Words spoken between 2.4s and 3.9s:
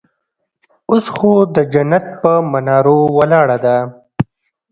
منارو ولاړه ده